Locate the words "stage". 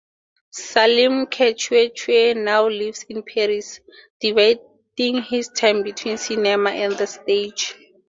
7.05-7.75